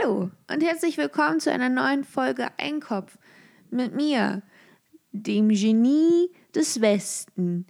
[0.00, 3.16] Hallo und herzlich willkommen zu einer neuen Folge Einkopf
[3.70, 4.42] mit mir,
[5.12, 7.66] dem Genie des Westen.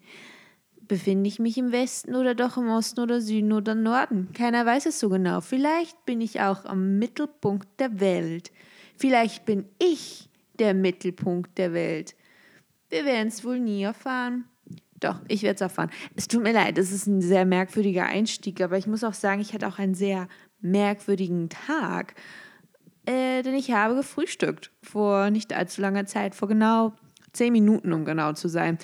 [0.80, 4.32] Befinde ich mich im Westen oder doch im Osten oder Süden oder Norden?
[4.32, 5.40] Keiner weiß es so genau.
[5.40, 8.50] Vielleicht bin ich auch am Mittelpunkt der Welt.
[8.96, 12.14] Vielleicht bin ich der Mittelpunkt der Welt.
[12.90, 14.44] Wir werden es wohl nie erfahren.
[15.00, 15.90] Doch, ich werde es erfahren.
[16.16, 19.40] Es tut mir leid, es ist ein sehr merkwürdiger Einstieg, aber ich muss auch sagen,
[19.40, 20.28] ich hatte auch einen sehr
[20.60, 22.14] merkwürdigen Tag,
[23.06, 26.92] äh, denn ich habe gefrühstückt vor nicht allzu langer Zeit, vor genau
[27.32, 28.78] zehn Minuten, um genau zu sein.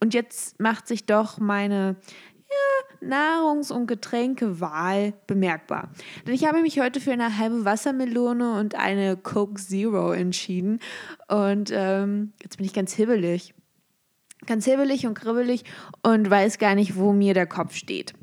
[0.00, 1.96] Und jetzt macht sich doch meine
[2.50, 5.90] ja, Nahrungs- und Getränkewahl bemerkbar.
[6.26, 10.80] Denn ich habe mich heute für eine halbe Wassermelone und eine Coke Zero entschieden.
[11.28, 13.54] Und ähm, jetzt bin ich ganz hibbelig.
[14.46, 15.64] Ganz hibbelig und kribbelig
[16.02, 18.14] und weiß gar nicht, wo mir der Kopf steht.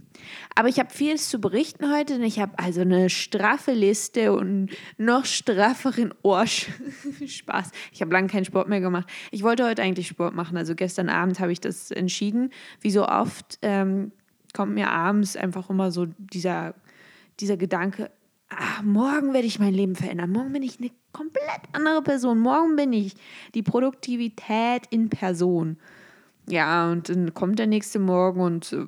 [0.56, 4.70] Aber ich habe vieles zu berichten heute, denn ich habe also eine straffe Liste und
[4.98, 6.68] noch strafferen Orsch.
[7.26, 7.72] Spaß.
[7.92, 9.10] Ich habe lange keinen Sport mehr gemacht.
[9.32, 10.58] Ich wollte heute eigentlich Sport machen.
[10.58, 12.52] Also gestern Abend habe ich das entschieden.
[12.82, 14.12] Wie so oft ähm,
[14.54, 16.74] kommt mir abends einfach immer so dieser,
[17.40, 18.10] dieser Gedanke,
[18.50, 20.32] ach, morgen werde ich mein Leben verändern.
[20.32, 22.40] Morgen bin ich eine komplett andere Person.
[22.40, 23.14] Morgen bin ich
[23.54, 25.78] die Produktivität in Person.
[26.50, 28.86] Ja, und dann kommt der nächste Morgen und äh,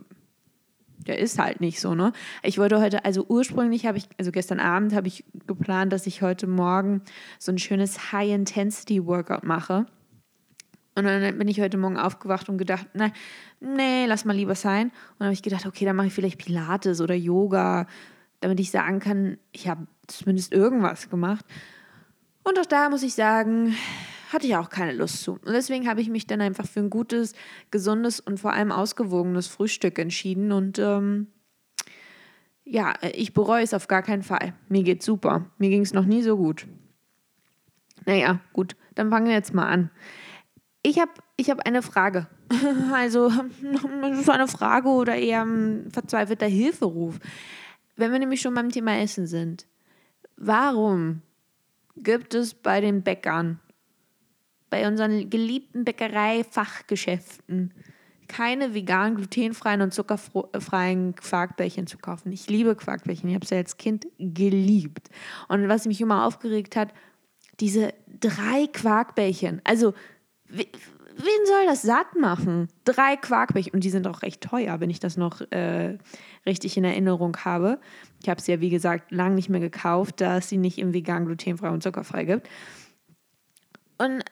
[1.07, 2.11] der ist halt nicht so, ne?
[2.43, 6.21] Ich wollte heute, also ursprünglich habe ich, also gestern Abend habe ich geplant, dass ich
[6.21, 7.01] heute Morgen
[7.37, 9.85] so ein schönes High-Intensity-Workout mache.
[10.95, 13.11] Und dann bin ich heute Morgen aufgewacht und gedacht, na,
[13.61, 14.87] nee, lass mal lieber sein.
[14.87, 17.87] Und dann habe ich gedacht, okay, dann mache ich vielleicht Pilates oder Yoga,
[18.41, 21.45] damit ich sagen kann, ich habe zumindest irgendwas gemacht.
[22.43, 23.75] Und auch da muss ich sagen,
[24.29, 25.33] hatte ich auch keine Lust zu.
[25.33, 27.33] Und deswegen habe ich mich dann einfach für ein gutes,
[27.71, 30.51] gesundes und vor allem ausgewogenes Frühstück entschieden.
[30.51, 31.27] Und ähm,
[32.63, 34.53] ja, ich bereue es auf gar keinen Fall.
[34.69, 35.47] Mir geht's super.
[35.57, 36.67] Mir ging es noch nie so gut.
[38.05, 39.89] Naja, gut, dann fangen wir jetzt mal an.
[40.83, 42.27] Ich habe ich hab eine Frage.
[42.93, 43.29] Also,
[44.23, 47.19] so eine Frage oder eher ein verzweifelter Hilferuf.
[47.95, 49.67] Wenn wir nämlich schon beim Thema Essen sind.
[50.35, 51.21] Warum
[51.95, 53.59] gibt es bei den Bäckern
[54.69, 57.73] bei unseren geliebten Bäckerei-Fachgeschäften
[58.29, 62.31] keine veganen, glutenfreien und zuckerfreien Quarkbällchen zu kaufen.
[62.31, 63.27] Ich liebe Quarkbällchen.
[63.27, 65.09] Ich habe sie als Kind geliebt.
[65.49, 66.93] Und was mich immer aufgeregt hat,
[67.59, 69.61] diese drei Quarkbällchen.
[69.65, 69.93] Also,
[70.47, 70.67] wen
[71.45, 72.69] soll das satt machen?
[72.85, 73.73] Drei Quarkbällchen.
[73.73, 75.97] Und die sind auch recht teuer, wenn ich das noch äh,
[76.45, 77.79] richtig in Erinnerung habe.
[78.21, 80.93] Ich habe sie ja, wie gesagt, lange nicht mehr gekauft, da es sie nicht im
[80.93, 82.47] vegan, glutenfrei und zuckerfrei gibt.
[83.97, 84.23] Und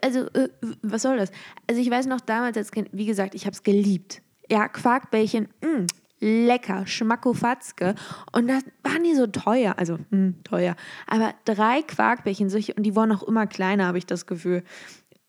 [0.00, 0.48] also, äh,
[0.82, 1.30] was soll das?
[1.68, 4.22] Also, ich weiß noch damals als Kind, wie gesagt, ich habe es geliebt.
[4.50, 5.86] Ja, Quarkbällchen, mh, mm,
[6.20, 7.94] lecker, schmackofatzke.
[8.32, 10.76] Und das waren die so teuer, also mh, hm, teuer.
[11.06, 14.62] Aber drei Quarkbällchen, solche, und die wurden auch immer kleiner, habe ich das Gefühl.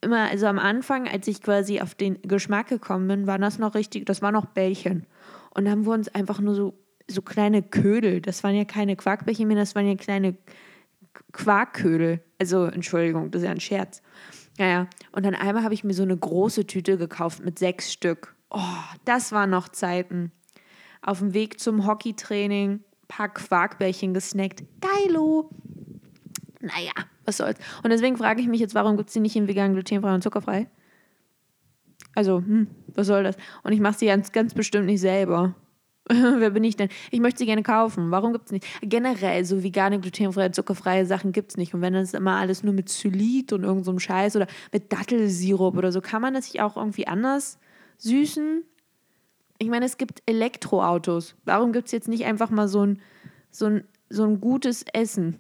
[0.01, 3.75] Immer, also am Anfang, als ich quasi auf den Geschmack gekommen bin, waren das noch
[3.75, 5.05] richtig, das waren noch Bällchen.
[5.53, 6.73] Und dann wurden es einfach nur so,
[7.07, 8.21] so kleine Ködel.
[8.21, 10.37] Das waren ja keine Quarkbällchen mehr, das waren ja kleine
[11.31, 12.21] Quarkködel.
[12.39, 14.01] Also, Entschuldigung, das ist ja ein Scherz.
[14.57, 18.35] Naja, und dann einmal habe ich mir so eine große Tüte gekauft mit sechs Stück.
[18.49, 18.59] Oh,
[19.05, 20.31] das waren noch Zeiten.
[21.01, 24.63] Auf dem Weg zum Hockeytraining, paar Quarkbällchen gesnackt.
[24.81, 25.49] Geilo!
[26.59, 26.91] Naja,
[27.23, 27.57] was soll's.
[27.83, 30.23] Und deswegen frage ich mich jetzt, warum gibt es die nicht in vegan, glutenfrei und
[30.23, 30.67] zuckerfrei?
[32.15, 33.37] Also, hm, was soll das?
[33.63, 35.55] Und ich mache sie ganz, ganz bestimmt nicht selber.
[36.39, 36.89] Wer bin ich denn?
[37.11, 38.09] Ich möchte sie gerne kaufen.
[38.09, 38.65] Warum gibt es nicht?
[38.81, 41.75] Generell, so vegane, glutenfreie, zuckerfreie Sachen gibt es nicht.
[41.75, 45.77] Und wenn das immer alles nur mit Zylit und irgendeinem so Scheiß oder mit Dattelsirup
[45.77, 47.59] oder so, kann man das sich auch irgendwie anders
[47.97, 48.63] süßen?
[49.59, 51.35] Ich meine, es gibt Elektroautos.
[51.45, 53.01] Warum gibt es jetzt nicht einfach mal so ein,
[53.51, 55.37] so, ein, so ein gutes Essen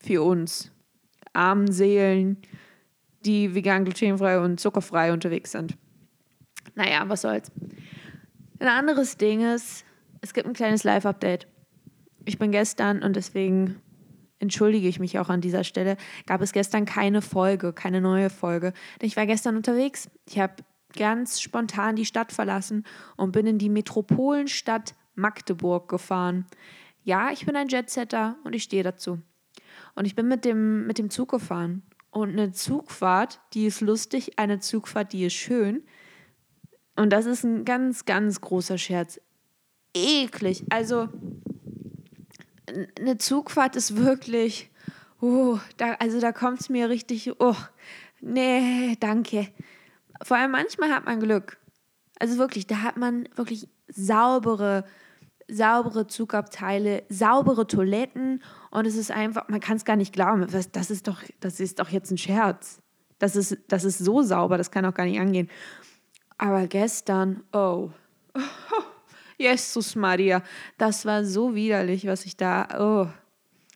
[0.00, 0.72] für uns?
[1.34, 2.38] Armen Seelen,
[3.26, 5.76] die vegan, glutenfrei und zuckerfrei unterwegs sind.
[6.74, 7.52] Naja, was soll's.
[8.60, 9.84] Ein anderes Ding ist,
[10.20, 11.46] es gibt ein kleines Live-Update.
[12.24, 13.80] Ich bin gestern und deswegen
[14.38, 15.96] entschuldige ich mich auch an dieser Stelle,
[16.26, 18.72] gab es gestern keine Folge, keine neue Folge.
[19.00, 20.10] Denn ich war gestern unterwegs.
[20.26, 20.54] Ich habe
[20.96, 22.84] ganz spontan die Stadt verlassen
[23.16, 26.46] und bin in die Metropolenstadt Magdeburg gefahren.
[27.02, 29.20] Ja, ich bin ein Jetsetter und ich stehe dazu.
[29.94, 31.82] Und ich bin mit dem, mit dem Zug gefahren.
[32.10, 35.84] Und eine Zugfahrt, die ist lustig, eine Zugfahrt, die ist schön.
[36.96, 39.20] Und das ist ein ganz, ganz großer Scherz
[39.94, 40.64] eklig.
[40.70, 41.08] Also
[42.98, 44.70] eine Zugfahrt ist wirklich,
[45.20, 47.56] oh, da, also da kommt es mir richtig, oh,
[48.20, 49.48] nee, danke.
[50.22, 51.58] Vor allem manchmal hat man Glück.
[52.18, 54.84] Also wirklich, da hat man wirklich saubere,
[55.48, 60.90] saubere Zugabteile, saubere Toiletten und es ist einfach, man kann es gar nicht glauben, das
[60.90, 62.80] ist doch, das ist doch jetzt ein Scherz.
[63.18, 65.50] Das ist, das ist so sauber, das kann auch gar nicht angehen.
[66.38, 67.90] Aber gestern, oh
[69.40, 70.42] Jesus Maria,
[70.76, 73.08] das war so widerlich, was ich da, oh,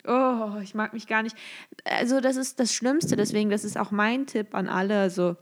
[0.07, 1.35] oh, ich mag mich gar nicht.
[1.85, 5.01] Also das ist das Schlimmste, deswegen, das ist auch mein Tipp an alle.
[5.01, 5.37] Also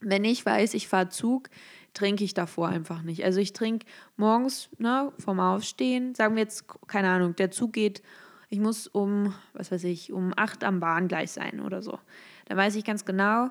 [0.00, 1.48] wenn ich weiß, ich fahre Zug,
[1.94, 3.24] trinke ich davor einfach nicht.
[3.24, 3.86] Also ich trinke
[4.18, 8.02] morgens ne, vom Aufstehen, sagen wir jetzt, keine Ahnung, der Zug geht,
[8.50, 11.98] ich muss um, was weiß ich, um acht am Bahngleis sein oder so.
[12.46, 13.48] Dann weiß ich ganz genau,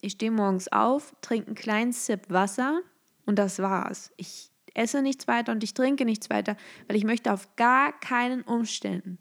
[0.00, 2.80] ich stehe morgens auf, trinke einen kleinen Sip Wasser
[3.26, 4.12] und das war's.
[4.16, 8.42] Ich esse nichts weiter und ich trinke nichts weiter, weil ich möchte auf gar keinen
[8.42, 9.18] Umständen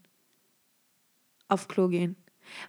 [1.48, 2.16] auf Klo gehen.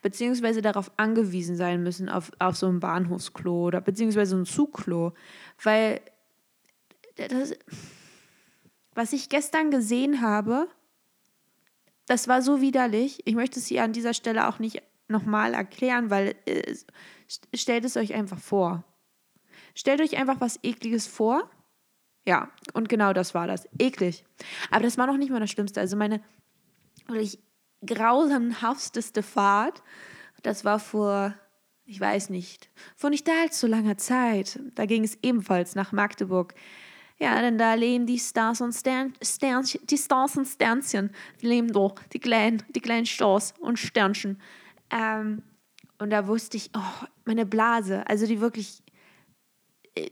[0.03, 5.15] Beziehungsweise darauf angewiesen sein müssen, auf, auf so ein Bahnhofsklo oder beziehungsweise ein Zugklo.
[5.63, 6.01] Weil
[7.17, 7.55] das,
[8.95, 10.69] was ich gestern gesehen habe,
[12.07, 13.23] das war so widerlich.
[13.25, 16.75] Ich möchte es hier an dieser Stelle auch nicht nochmal erklären, weil äh,
[17.55, 18.85] stellt es euch einfach vor.
[19.75, 21.49] Stellt euch einfach was Ekliges vor.
[22.27, 23.69] Ja, und genau das war das.
[23.79, 24.25] Eklig.
[24.71, 25.81] Aber das war noch nicht mal das Schlimmste.
[25.81, 26.21] Also meine,
[27.09, 27.39] oder ich,
[27.85, 29.83] grausamhafteste Fahrt,
[30.43, 31.35] das war vor,
[31.85, 34.61] ich weiß nicht, vor nicht allzu langer Zeit.
[34.75, 36.55] Da ging es ebenfalls nach Magdeburg.
[37.19, 41.11] Ja, denn da leben die Stars und Stern, Sternchen, die Stars und Sternchen,
[41.41, 44.41] die leben doch, die kleinen, die kleinen Stars und Sternchen.
[44.91, 45.43] Ähm,
[45.99, 48.82] und da wusste ich, oh, meine Blase, also die wirklich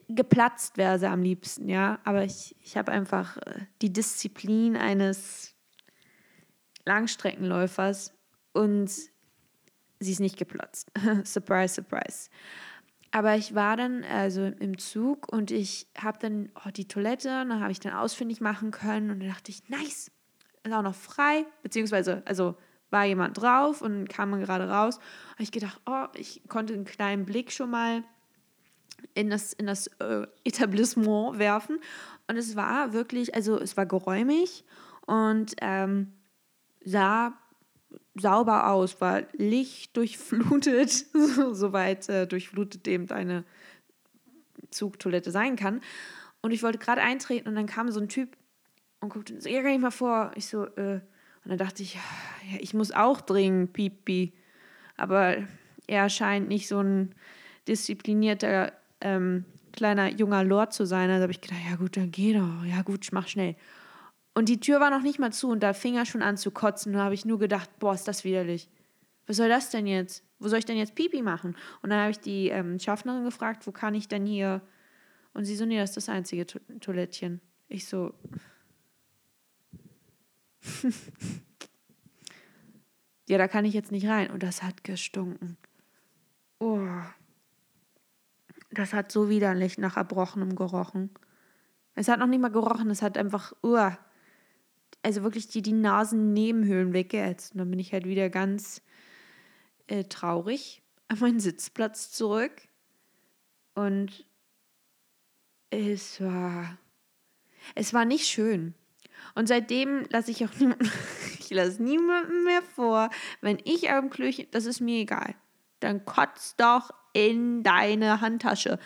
[0.09, 1.99] geplatzt wäre sie am liebsten, ja.
[2.05, 5.55] Aber ich, ich habe einfach äh, die Disziplin eines
[6.85, 8.15] Langstreckenläufers
[8.53, 8.91] und
[10.01, 10.91] sie ist nicht geplatzt.
[11.25, 12.31] surprise, surprise.
[13.13, 17.61] Aber ich war dann also im Zug und ich habe dann oh, die Toilette, dann
[17.61, 20.11] habe ich dann ausfindig machen können und dann dachte ich, nice,
[20.63, 22.57] ist auch noch frei, beziehungsweise, also
[22.91, 24.99] war jemand drauf und kam man gerade raus.
[25.39, 28.05] Und ich gedacht, oh, ich konnte einen kleinen Blick schon mal
[29.15, 31.79] in das, in das äh, Etablissement werfen.
[32.29, 34.65] Und es war wirklich, also es war geräumig
[35.07, 36.13] und ähm,
[36.85, 37.35] sah
[38.15, 40.91] sauber aus, war lichtdurchflutet,
[41.53, 43.45] soweit äh, durchflutet dem deine
[44.71, 45.81] Zugtoilette sein kann.
[46.43, 48.37] Und ich wollte gerade eintreten und dann kam so ein Typ
[49.01, 50.33] und guckte so, ja, gar nicht mal vor.
[50.37, 51.01] Ich so, äh,
[51.45, 54.33] und dann dachte ich, ja, ich muss auch dringend pipi.
[54.97, 55.37] Aber
[55.87, 57.15] er scheint nicht so ein
[57.67, 61.11] disziplinierter ähm, kleiner junger Lord zu sein.
[61.11, 62.65] Also habe ich gedacht, ja gut, dann geh doch.
[62.65, 63.57] Ja gut, ich mach schnell.
[64.35, 66.51] Und die Tür war noch nicht mal zu und da fing er schon an zu
[66.51, 66.93] kotzen.
[66.93, 68.69] Da habe ich nur gedacht, boah, ist das widerlich.
[69.27, 70.25] Was soll das denn jetzt?
[70.39, 71.57] Wo soll ich denn jetzt Pipi machen?
[71.83, 74.63] Und dann habe ich die ähm, Schaffnerin gefragt, wo kann ich denn hier?
[75.35, 77.41] Und sie so, nee, das ist das einzige to Toilettchen.
[77.69, 78.15] Ich so.
[83.29, 84.31] ja, da kann ich jetzt nicht rein.
[84.31, 85.57] Und das hat gestunken.
[86.59, 86.89] Oh.
[88.71, 91.11] Das hat so widerlich nach Erbrochenem gerochen.
[91.95, 93.91] Es hat noch nicht mal gerochen, es hat einfach, uh,
[95.03, 97.53] also wirklich die, die Nasennebenhöhlen weggeätzt.
[97.53, 98.83] Und dann bin ich halt wieder ganz
[99.89, 102.53] äh, traurig an meinen Sitzplatz zurück.
[103.75, 104.27] Und
[105.71, 106.79] es war,
[107.75, 108.75] es war nicht schön.
[109.35, 110.91] Und seitdem lasse ich auch niemanden,
[111.39, 115.35] ich lasse niemanden mehr vor, wenn ich am Klöchen, das ist mir egal.
[115.81, 118.79] Dann kotz doch in deine Handtasche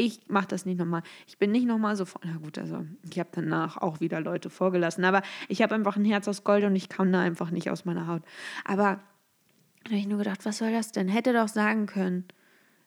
[0.00, 1.02] ich mache das nicht nochmal.
[1.26, 5.04] Ich bin nicht nochmal so, na gut, also ich habe danach auch wieder Leute vorgelassen,
[5.04, 7.84] aber ich habe einfach ein Herz aus Gold und ich kann da einfach nicht aus
[7.84, 8.22] meiner Haut.
[8.64, 9.00] Aber
[9.84, 11.08] da habe ich nur gedacht, was soll das denn?
[11.08, 12.24] Hätte doch sagen können.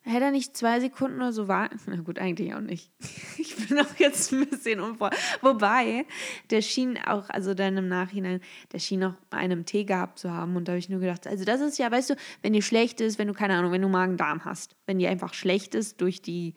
[0.05, 1.79] Hätte er nicht zwei Sekunden oder so warten?
[1.87, 2.91] Na gut, eigentlich auch nicht.
[3.37, 5.09] Ich bin auch jetzt ein bisschen unvor.
[5.41, 6.05] Wobei,
[6.49, 8.41] der schien auch, also dann im Nachhinein,
[8.71, 10.55] der schien auch einen Tee gehabt zu haben.
[10.55, 12.99] Und da habe ich nur gedacht, also das ist ja, weißt du, wenn dir schlecht
[12.99, 16.21] ist, wenn du, keine Ahnung, wenn du Magen-Darm hast, wenn dir einfach schlecht ist durch
[16.21, 16.55] die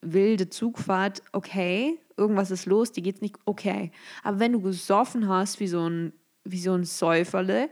[0.00, 3.92] wilde Zugfahrt, okay, irgendwas ist los, dir geht's nicht, okay.
[4.22, 6.12] Aber wenn du gesoffen hast wie so ein,
[6.44, 7.70] wie so ein Säuferle,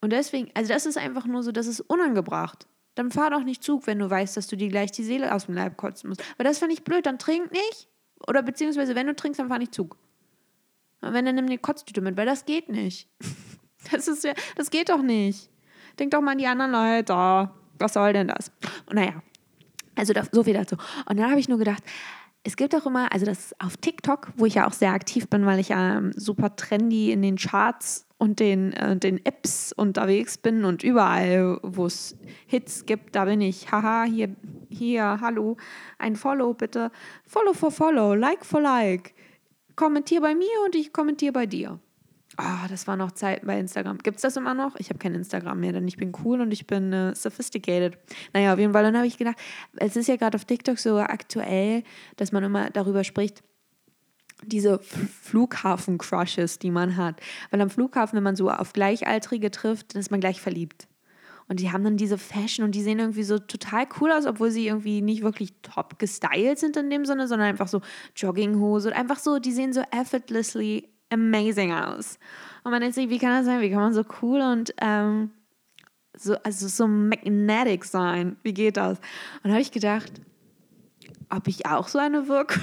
[0.00, 2.66] und deswegen, also das ist einfach nur so, das ist unangebracht.
[2.98, 5.46] Dann fahr doch nicht Zug, wenn du weißt, dass du dir gleich die Seele aus
[5.46, 6.20] dem Leib kotzen musst.
[6.36, 7.88] Weil das finde ich blöd, dann trink nicht.
[8.26, 9.96] Oder beziehungsweise, wenn du trinkst, dann fahr nicht Zug.
[11.00, 13.08] Und wenn, dann nimm die Kotztüte mit, weil das geht nicht.
[13.92, 14.26] Das ist
[14.56, 15.48] das geht doch nicht.
[16.00, 17.50] Denk doch mal an die anderen Leute.
[17.78, 18.50] Was soll denn das?
[18.86, 19.22] Und naja,
[19.94, 20.76] also so viel dazu.
[21.08, 21.84] Und dann habe ich nur gedacht,
[22.44, 25.44] es gibt auch immer, also das auf TikTok, wo ich ja auch sehr aktiv bin,
[25.44, 30.38] weil ich ja ähm, super trendy in den Charts und den, äh, den Apps unterwegs
[30.38, 32.16] bin und überall, wo es
[32.46, 33.70] Hits gibt, da bin ich.
[33.70, 34.34] Haha, hier,
[34.68, 35.56] hier, hallo,
[35.98, 36.90] ein Follow bitte.
[37.26, 39.14] Follow for Follow, Like for Like.
[39.76, 41.78] kommentiere bei mir und ich kommentiere bei dir.
[42.40, 43.98] Ah, oh, das war noch Zeit bei Instagram.
[43.98, 44.76] Gibt es das immer noch?
[44.76, 47.98] Ich habe kein Instagram mehr, denn ich bin cool und ich bin äh, sophisticated.
[48.32, 48.84] Naja, auf jeden Fall.
[48.84, 49.36] Dann habe ich gedacht,
[49.74, 51.82] es ist ja gerade auf TikTok so aktuell,
[52.14, 53.42] dass man immer darüber spricht,
[54.44, 57.20] diese Flughafen-Crushes, die man hat.
[57.50, 60.86] Weil am Flughafen, wenn man so auf Gleichaltrige trifft, dann ist man gleich verliebt.
[61.48, 64.52] Und die haben dann diese Fashion und die sehen irgendwie so total cool aus, obwohl
[64.52, 67.80] sie irgendwie nicht wirklich top gestylt sind in dem Sinne, sondern einfach so
[68.14, 72.18] Jogginghose und einfach so, die sehen so effortlessly amazing aus.
[72.64, 73.60] Und man denkt sich, wie kann das sein?
[73.60, 75.30] Wie kann man so cool und ähm,
[76.14, 78.36] so, also so magnetic sein?
[78.42, 78.98] Wie geht das?
[79.42, 80.12] Und da habe ich gedacht,
[81.30, 82.62] ob ich auch so eine Wirkung,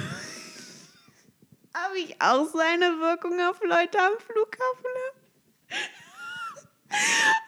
[1.72, 5.26] ob ich auch so eine Wirkung auf Leute am Flughafen habe?
[6.88, 6.92] Und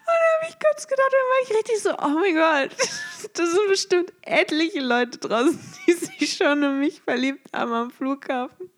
[0.05, 2.77] da habe ich kurz gedacht, dann war ich richtig so, oh mein Gott,
[3.33, 8.69] das sind bestimmt etliche Leute draußen, die sich schon in mich verliebt haben am Flughafen.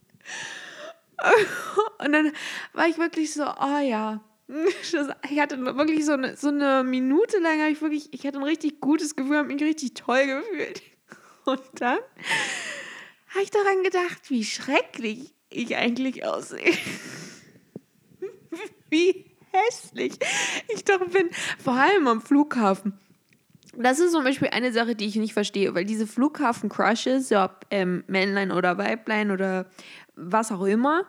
[2.03, 2.31] Und dann
[2.73, 4.21] war ich wirklich so, oh ja.
[5.29, 8.81] ich hatte wirklich so eine, so eine Minute lang, ich wirklich, ich hatte ein richtig
[8.81, 10.81] gutes Gefühl, habe mich richtig toll gefühlt.
[11.45, 11.99] Und dann
[13.29, 16.73] habe ich daran gedacht, wie schrecklich ich eigentlich aussehe.
[18.89, 20.13] Wie hässlich
[20.67, 21.29] ich doch bin.
[21.63, 22.99] Vor allem am Flughafen.
[23.73, 28.03] Das ist zum Beispiel eine Sache, die ich nicht verstehe, weil diese Flughafen-Crushes, ob ähm,
[28.07, 29.67] Männlein oder Weiblein oder
[30.15, 31.05] was auch immer,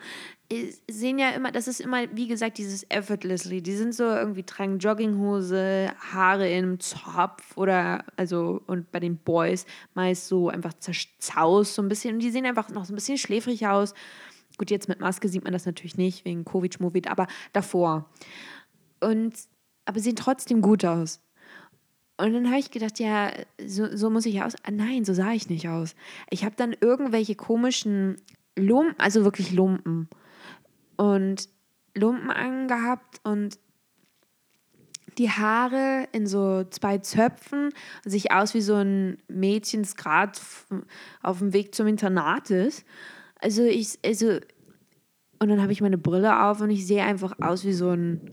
[0.88, 3.62] sehen ja immer, das ist immer, wie gesagt, dieses effortlessly.
[3.62, 9.66] Die sind so irgendwie, tragen Jogginghose, Haare im Zopf oder, also, und bei den Boys
[9.94, 12.14] meist so einfach zerzaust so ein bisschen.
[12.14, 13.94] Und die sehen einfach noch so ein bisschen schläfrig aus.
[14.58, 18.10] Gut, jetzt mit Maske sieht man das natürlich nicht, wegen Covid-Schmovid, aber davor.
[19.00, 19.34] Und,
[19.84, 21.20] aber sehen trotzdem gut aus.
[22.22, 23.32] Und dann habe ich gedacht, ja,
[23.66, 24.54] so, so muss ich aus.
[24.62, 25.96] Ah, nein, so sah ich nicht aus.
[26.30, 28.14] Ich habe dann irgendwelche komischen
[28.56, 30.08] Lumpen, also wirklich Lumpen.
[30.96, 31.48] Und
[31.96, 33.58] Lumpen angehabt und
[35.18, 37.70] die Haare in so zwei Zöpfen,
[38.04, 40.38] sich aus wie so ein Mädchen, das gerade
[41.22, 42.84] auf dem Weg zum Internat ist.
[43.40, 44.38] Also ich, also,
[45.40, 48.30] und dann habe ich meine Brille auf und ich sehe einfach aus wie so ein.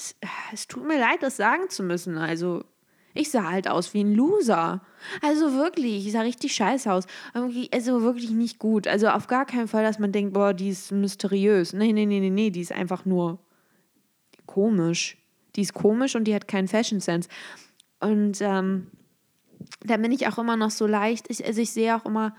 [0.00, 0.16] Es,
[0.52, 2.16] es tut mir leid, das sagen zu müssen.
[2.16, 2.64] Also,
[3.12, 4.82] ich sah halt aus wie ein Loser.
[5.20, 7.06] Also wirklich, ich sah richtig scheiße aus.
[7.34, 8.86] Also wirklich nicht gut.
[8.86, 11.72] Also auf gar keinen Fall, dass man denkt, boah, die ist mysteriös.
[11.72, 13.40] Nee, nee, nee, nee, nee, die ist einfach nur
[14.46, 15.18] komisch.
[15.56, 17.28] Die ist komisch und die hat keinen Fashion Sense.
[17.98, 18.86] Und ähm,
[19.80, 21.28] da bin ich auch immer noch so leicht.
[21.30, 22.36] Ich, also ich sehe auch immer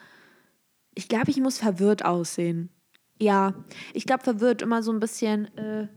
[0.96, 2.70] ich glaube, ich muss verwirrt aussehen.
[3.20, 3.53] Ja,
[3.94, 5.88] ich glaube, verwirrt immer so ein bisschen äh,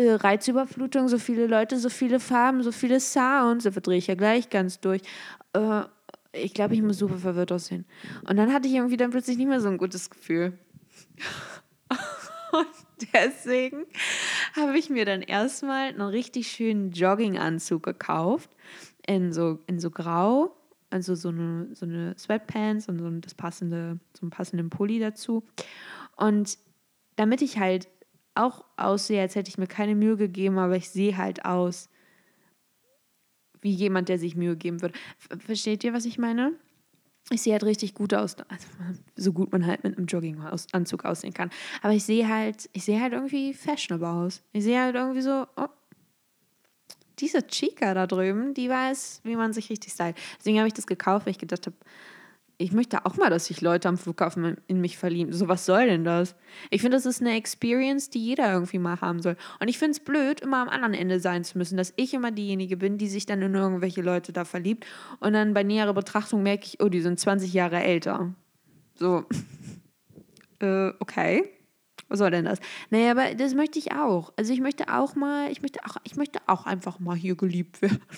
[0.00, 3.64] äh, Reizüberflutung, so viele Leute, so viele Farben, so viele Sounds.
[3.64, 5.02] Da verdrehe ich ja gleich ganz durch.
[5.52, 5.82] Äh,
[6.32, 7.84] ich glaube, ich muss super verwirrt aussehen.
[8.28, 10.58] Und dann hatte ich irgendwie dann plötzlich nicht mehr so ein gutes Gefühl.
[12.52, 13.86] Und deswegen
[14.56, 18.50] habe ich mir dann erstmal einen richtig schönen Jogginganzug gekauft.
[19.06, 20.56] In so, in so grau
[20.90, 25.44] also so eine, so eine Sweatpants und so das passende, so einen passenden Pulli dazu.
[26.16, 26.58] Und
[27.16, 27.88] damit ich halt
[28.34, 31.88] auch aussehe, als hätte ich mir keine Mühe gegeben, aber ich sehe halt aus
[33.60, 34.94] wie jemand, der sich Mühe geben würde.
[35.38, 36.52] Versteht ihr, was ich meine?
[37.30, 38.66] Ich sehe halt richtig gut aus, also
[39.16, 41.50] so gut man halt mit einem Jogginganzug aussehen kann.
[41.82, 44.42] Aber ich sehe halt, ich sehe halt irgendwie fashionable aus.
[44.52, 45.68] Ich sehe halt irgendwie so, oh,
[47.18, 50.16] diese Chica da drüben, die weiß, wie man sich richtig stylt.
[50.38, 51.76] Deswegen habe ich das gekauft, weil ich gedacht habe,
[52.60, 55.32] ich möchte auch mal, dass sich Leute am Flughafen in mich verlieben.
[55.32, 56.36] So, was soll denn das?
[56.68, 59.36] Ich finde, das ist eine Experience, die jeder irgendwie mal haben soll.
[59.60, 62.30] Und ich finde es blöd, immer am anderen Ende sein zu müssen, dass ich immer
[62.30, 64.84] diejenige bin, die sich dann in irgendwelche Leute da verliebt.
[65.20, 68.34] Und dann bei näherer Betrachtung merke ich, oh, die sind 20 Jahre älter.
[68.94, 69.24] So,
[70.58, 71.48] äh, okay.
[72.10, 72.58] Was soll denn das?
[72.90, 74.32] Naja, aber das möchte ich auch.
[74.36, 77.80] Also ich möchte auch mal, ich möchte auch, ich möchte auch einfach mal hier geliebt
[77.80, 78.02] werden.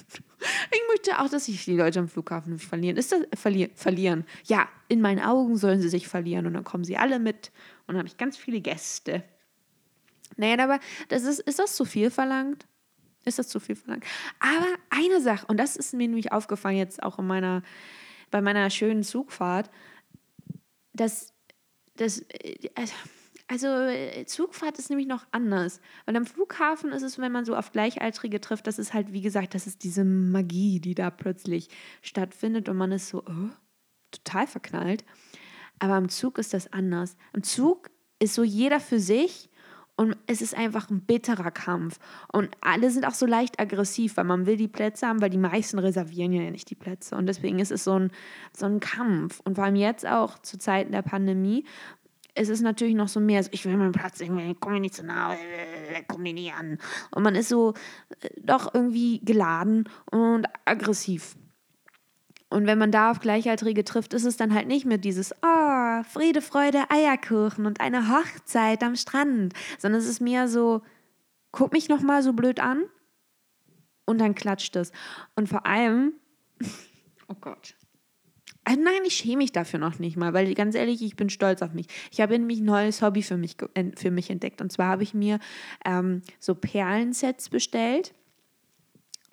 [0.73, 2.97] Ich möchte auch, dass sich die Leute am Flughafen verlieren.
[2.97, 3.71] Ist das verlieren?
[3.77, 4.25] Verlieren.
[4.45, 7.53] Ja, in meinen Augen sollen sie sich verlieren und dann kommen sie alle mit
[7.87, 9.23] und dann habe ich ganz viele Gäste.
[10.37, 12.67] Naja, aber das ist, ist das zu viel verlangt?
[13.25, 14.05] Ist das zu viel verlangt?
[14.41, 17.63] Aber eine Sache, und das ist mir nämlich aufgefallen jetzt auch in meiner,
[18.31, 19.71] bei meiner schönen Zugfahrt,
[20.93, 21.33] dass,
[21.97, 22.25] dass
[22.75, 22.95] also,
[23.49, 25.81] also äh, Zugfahrt ist nämlich noch anders.
[26.07, 29.21] Weil am Flughafen ist es, wenn man so auf Gleichaltrige trifft, das ist halt, wie
[29.21, 31.69] gesagt, das ist diese Magie, die da plötzlich
[32.01, 33.51] stattfindet und man ist so oh,
[34.11, 35.05] total verknallt.
[35.79, 37.17] Aber am Zug ist das anders.
[37.33, 39.51] Am Zug ist so jeder für sich
[39.97, 41.99] und es ist einfach ein bitterer Kampf.
[42.33, 45.39] Und alle sind auch so leicht aggressiv, weil man will die Plätze haben, weil die
[45.39, 47.15] meisten reservieren ja nicht die Plätze.
[47.15, 48.11] Und deswegen ist es so ein,
[48.57, 49.41] so ein Kampf.
[49.45, 51.65] Und vor allem jetzt auch zu Zeiten der Pandemie,
[52.35, 55.05] es ist natürlich noch so mehr, ich will meinen Platz, irgendwie, komm mir nicht zu
[55.05, 55.37] nahe,
[56.09, 56.79] komm mir nicht an.
[57.11, 57.75] Und man ist so
[58.21, 61.37] äh, doch irgendwie geladen und aggressiv.
[62.49, 66.03] Und wenn man da auf Gleichaltrige trifft, ist es dann halt nicht mehr dieses, oh,
[66.05, 70.83] Friede, Freude, Eierkuchen und eine Hochzeit am Strand, sondern es ist mehr so,
[71.51, 72.85] guck mich nochmal so blöd an
[74.05, 74.93] und dann klatscht es.
[75.35, 76.13] Und vor allem,
[77.29, 77.82] oh Gott, äh,
[78.67, 81.73] nein, ich schäme mich dafür noch nicht mal, weil ganz ehrlich, ich bin stolz auf
[81.73, 81.87] mich.
[82.11, 83.57] Ich habe nämlich ein neues Hobby für mich,
[83.97, 84.61] für mich entdeckt.
[84.61, 85.39] Und zwar habe ich mir
[85.85, 88.15] ähm, so Perlensets bestellt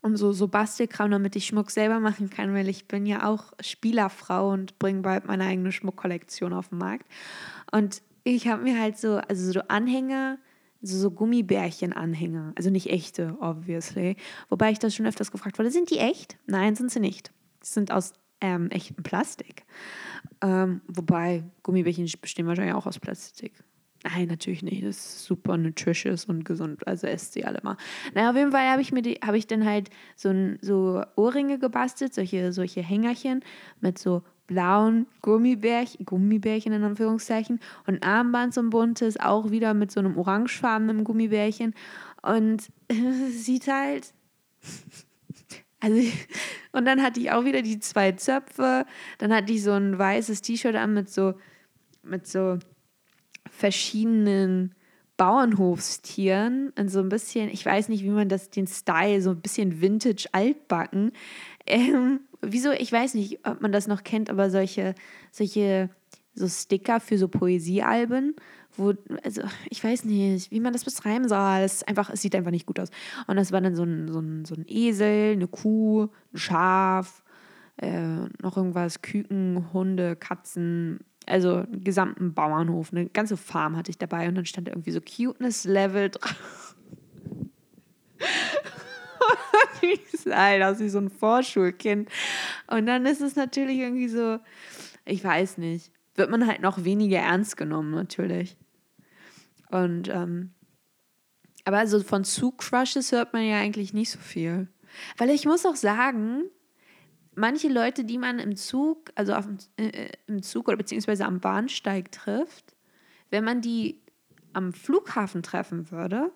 [0.01, 3.53] und so, so Bastelkram, damit ich Schmuck selber machen kann, weil ich bin ja auch
[3.59, 7.05] Spielerfrau und bringe bald meine eigene Schmuckkollektion auf den Markt.
[7.71, 10.37] Und ich habe mir halt so, also so Anhänger,
[10.81, 14.15] so, so Gummibärchen-Anhänger, also nicht echte, obviously.
[14.49, 16.37] Wobei ich das schon öfters gefragt wurde, sind die echt?
[16.45, 17.31] Nein, sind sie nicht.
[17.61, 19.65] Sie sind aus ähm, echtem Plastik.
[20.41, 23.53] Ähm, wobei Gummibärchen bestehen wahrscheinlich auch aus Plastik.
[24.03, 24.83] Nein, natürlich nicht.
[24.83, 26.87] Das ist super nutritious und gesund.
[26.87, 27.75] Also esst sie alle mal.
[28.13, 31.59] Naja, auf jeden Fall habe ich mir die, habe ich dann halt so, so Ohrringe
[31.59, 33.43] gebastelt, solche, solche Hängerchen
[33.81, 39.91] mit so blauen Gummibärchen, Gummibärchen in Anführungszeichen und Armband so ein buntes, auch wieder mit
[39.91, 41.75] so einem orangefarbenen Gummibärchen.
[42.21, 42.71] Und
[43.31, 44.13] sieht halt
[45.79, 45.97] also,
[46.71, 48.85] und dann hatte ich auch wieder die zwei Zöpfe.
[49.17, 51.33] Dann hatte ich so ein weißes T-Shirt an mit so,
[52.03, 52.59] mit so
[53.49, 54.75] verschiedenen
[55.17, 59.41] Bauernhofstieren und so ein bisschen, ich weiß nicht, wie man das, den Style, so ein
[59.41, 61.11] bisschen Vintage altbacken.
[61.65, 64.95] Ähm, wieso, ich weiß nicht, ob man das noch kennt, aber solche,
[65.31, 65.89] solche
[66.33, 68.35] so Sticker für so Poesiealben,
[68.79, 68.93] wo,
[69.23, 71.59] also ich weiß nicht, wie man das beschreiben soll.
[71.59, 72.89] Es, einfach, es sieht einfach nicht gut aus.
[73.27, 77.23] Und das war dann so ein, so ein, so ein Esel, eine Kuh, ein Schaf,
[77.77, 83.97] äh, noch irgendwas, Küken, Hunde, Katzen, also einen gesamten Bauernhof, eine ganze Farm hatte ich
[83.97, 86.75] dabei und dann stand irgendwie so Cuteness-Level drauf.
[89.81, 92.09] ich sah aus wie so ein Vorschulkind.
[92.67, 94.39] Und dann ist es natürlich irgendwie so,
[95.05, 98.57] ich weiß nicht, wird man halt noch weniger ernst genommen, natürlich.
[99.69, 100.53] Und, ähm,
[101.65, 104.67] aber also von Zug-Crushes hört man ja eigentlich nicht so viel.
[105.17, 106.43] Weil ich muss auch sagen,
[107.35, 112.11] manche Leute, die man im Zug, also auf, äh, im Zug oder beziehungsweise am Bahnsteig
[112.11, 112.75] trifft,
[113.29, 114.01] wenn man die
[114.53, 116.31] am Flughafen treffen würde,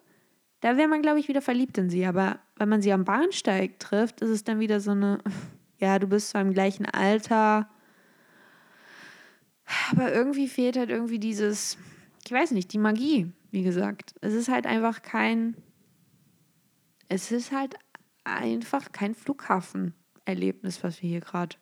[0.62, 2.06] da wäre man, glaube ich, wieder verliebt in sie.
[2.06, 5.20] Aber wenn man sie am Bahnsteig trifft, ist es dann wieder so eine,
[5.80, 7.70] ja, du bist zwar im gleichen Alter,
[9.92, 11.78] aber irgendwie fehlt halt irgendwie dieses,
[12.26, 14.16] ich weiß nicht, die Magie, wie gesagt.
[14.22, 15.56] Es ist halt einfach kein,
[17.10, 17.76] es ist halt
[18.24, 21.58] einfach kein Flughafenerlebnis, was wir hier gerade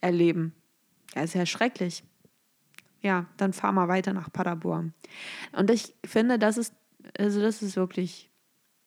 [0.00, 0.54] erleben.
[1.14, 2.02] Ja, ist ja schrecklich.
[3.00, 4.92] Ja, dann fahr mal weiter nach Paderborn.
[5.52, 6.74] Und ich finde, das ist,
[7.16, 8.28] also das ist wirklich,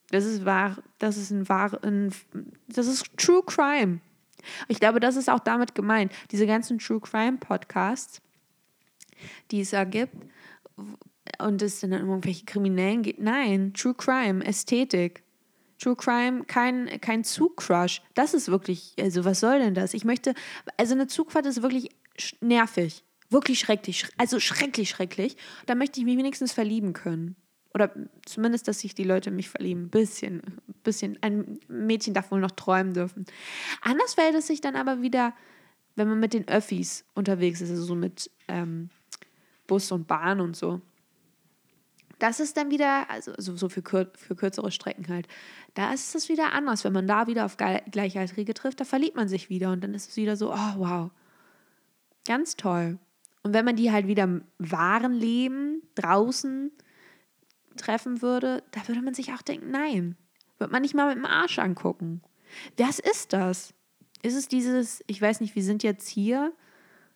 [0.10, 2.14] das ist wahr, das ist ein wahr, ein,
[2.68, 4.02] das ist True Crime.
[4.68, 6.12] Ich glaube, das ist auch damit gemeint.
[6.32, 8.22] Diese ganzen True Crime Podcasts,
[9.52, 10.16] die es da gibt,
[11.40, 13.20] und es dann um irgendwelche Kriminellen geht.
[13.20, 15.24] Nein, True Crime, Ästhetik.
[15.80, 18.04] True Crime, kein, kein Zugcrush.
[18.14, 19.96] Das ist wirklich, also was soll denn das?
[19.96, 20.36] Ich möchte,
[20.78, 21.90] also eine Zugfahrt ist wirklich
[22.40, 23.04] nervig.
[23.32, 24.06] Wirklich schrecklich.
[24.18, 25.38] Also schrecklich, schrecklich.
[25.66, 27.36] Da möchte ich mich wenigstens verlieben können.
[27.74, 29.86] Oder zumindest, dass sich die Leute in mich verlieben.
[29.86, 30.42] Ein bisschen,
[30.84, 31.18] bisschen.
[31.22, 33.26] Ein Mädchen darf wohl noch träumen dürfen.
[33.82, 35.34] Anders fällt es sich dann aber wieder,
[35.96, 38.90] wenn man mit den Öffis unterwegs ist, also so mit ähm,
[39.72, 40.82] Bus und Bahn und so.
[42.20, 45.30] Das ist dann wieder, also so für, kür für kürzere Strecken halt,
[45.76, 46.84] da ist es wieder anders.
[46.84, 50.10] Wenn man da wieder auf Gleichaltrige trifft, da verliebt man sich wieder und dann ist
[50.10, 51.12] es wieder so, oh wow,
[52.26, 53.00] ganz toll.
[53.44, 56.70] Und wenn man die halt wieder im wahren Leben draußen
[57.78, 60.18] treffen würde, da würde man sich auch denken, nein,
[60.58, 62.22] wird man nicht mal mit dem Arsch angucken.
[62.76, 63.74] Was ist das?
[64.22, 66.52] Ist es dieses, ich weiß nicht, wir sind jetzt hier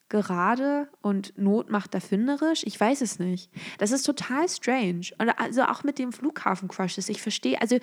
[0.10, 2.64] gerade und Not macht erfinderisch?
[2.66, 3.50] Ich weiß es nicht.
[3.78, 5.08] Das ist total strange.
[5.18, 7.10] Und also auch mit dem Flughafen-Crushes.
[7.10, 7.78] Ich verstehe, also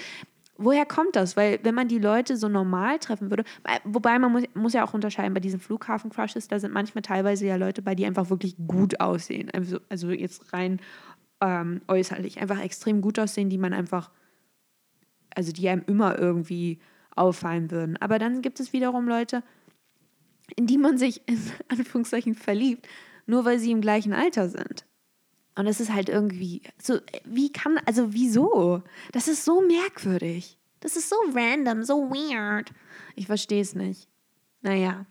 [0.56, 1.36] woher kommt das?
[1.36, 3.44] Weil wenn man die Leute so normal treffen würde,
[3.84, 7.56] wobei man muss, muss ja auch unterscheiden, bei diesen Flughafen-Crushes, da sind manchmal teilweise ja
[7.56, 9.50] Leute bei, die einfach wirklich gut aussehen.
[9.52, 10.80] Also, also jetzt rein
[11.40, 14.10] ähm, äußerlich, einfach extrem gut aussehen, die man einfach,
[15.34, 16.78] also die einem immer irgendwie
[17.16, 17.96] auffallen würden.
[17.98, 19.42] Aber dann gibt es wiederum Leute,
[20.56, 22.86] in die man sich in Anführungszeichen verliebt,
[23.26, 24.84] nur weil sie im gleichen Alter sind.
[25.54, 28.82] Und es ist halt irgendwie so, wie kann, also wieso?
[29.12, 30.58] Das ist so merkwürdig.
[30.80, 32.72] Das ist so random, so weird.
[33.14, 34.08] Ich verstehe es nicht.
[34.62, 35.04] Naja,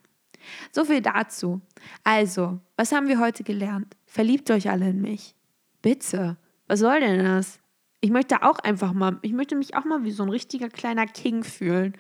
[0.72, 1.62] so viel dazu.
[2.04, 3.96] Also, was haben wir heute gelernt?
[4.12, 5.36] verliebt euch alle in mich.
[5.82, 6.38] Bitte.
[6.68, 7.60] Was soll denn das?
[8.02, 11.06] Ich möchte auch einfach mal, ich möchte mich auch mal wie so ein richtiger kleiner
[11.06, 11.94] King fühlen.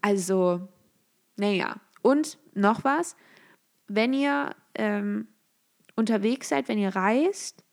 [0.00, 0.68] Also,
[1.36, 1.76] naja.
[2.02, 3.16] Und noch was,
[3.86, 5.28] wenn ihr ähm,
[5.96, 7.64] unterwegs seid, wenn ihr reist,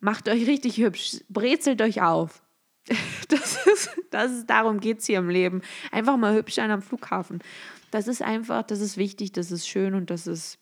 [0.00, 2.42] macht euch richtig hübsch, brezelt euch auf.
[3.28, 5.62] Das ist, das ist, darum geht es hier im Leben.
[5.90, 7.42] Einfach mal hübsch sein am Flughafen.
[7.90, 10.58] Das ist einfach, das ist wichtig, das ist schön und das ist,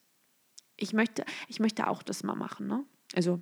[0.77, 2.69] ich möchte, ich möchte auch das mal machen.
[2.69, 2.85] Ne?
[3.17, 3.41] Also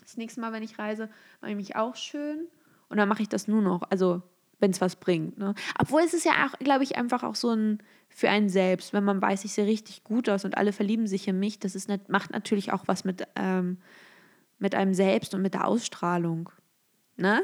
[0.00, 1.10] das nächste Mal, wenn ich reise,
[1.42, 2.48] mache ich mich auch schön
[2.88, 3.82] und dann mache ich das nur noch.
[3.90, 4.22] Also
[4.62, 5.36] wenn es was bringt.
[5.36, 5.54] Ne?
[5.78, 9.04] Obwohl es ist ja auch, glaube ich, einfach auch so ein für einen selbst, wenn
[9.04, 11.88] man weiß, ich sehe richtig gut aus und alle verlieben sich in mich, das ist
[11.88, 13.78] nicht, macht natürlich auch was mit, ähm,
[14.58, 16.50] mit einem selbst und mit der Ausstrahlung.
[17.16, 17.42] Ne?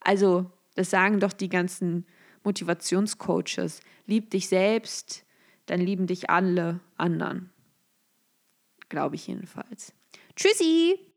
[0.00, 2.06] Also, das sagen doch die ganzen
[2.42, 3.80] Motivationscoaches.
[4.06, 5.24] Lieb dich selbst,
[5.66, 7.50] dann lieben dich alle anderen.
[8.88, 9.92] Glaube ich jedenfalls.
[10.34, 11.13] Tschüssi!